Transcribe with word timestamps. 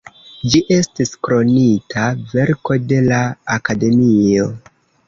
Ĝi 0.53 0.61
estis 0.75 1.13
Kronita 1.27 2.09
Verko 2.35 2.81
de 2.95 3.05
la 3.13 3.23
Akademio. 3.59 4.53